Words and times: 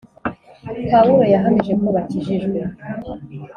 Pawulo 0.91 1.23
yahamije 1.33 1.73
ko 1.81 1.87
bakijijwe. 1.95 2.59